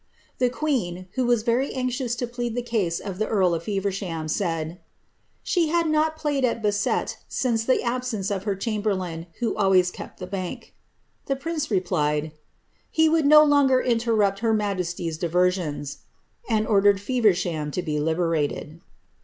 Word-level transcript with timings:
Tin 0.39 0.49
queen, 0.49 1.07
who 1.13 1.27
was 1.27 1.43
veiy 1.43 1.69
anxious 1.77 2.15
to 2.15 2.25
plead 2.25 2.55
the 2.55 2.63
cause 2.63 2.99
of 2.99 3.19
the 3.19 3.27
earl 3.27 3.53
of 3.53 3.65
Fevenhaai 3.65 4.01
raid, 4.23 4.69
^ 4.77 4.77
she 5.43 5.67
had 5.67 5.87
not 5.91 6.15
played 6.17 6.43
at 6.43 6.63
basset 6.63 7.17
since 7.27 7.63
the 7.63 7.83
absence 7.83 8.31
of 8.31 8.41
her 8.45 8.55
chambe^ 8.55 8.97
lain, 8.97 9.27
who 9.41 9.55
always 9.55 9.91
kept 9.91 10.17
the 10.19 10.25
bank." 10.25 10.73
The 11.27 11.35
prince 11.35 11.69
replied, 11.69 12.23
^ 12.23 12.31
he 12.89 13.07
wonld 13.09 13.29
ds 13.29 13.47
longer 13.47 13.79
interrupt 13.79 14.39
her 14.39 14.55
majesty^s 14.55 15.19
diversions," 15.19 15.99
and 16.49 16.65
ordered 16.65 16.99
Feversham 16.99 17.69
to 17.69 17.83
bi 17.83 17.91
Lberated.' 17.97 18.79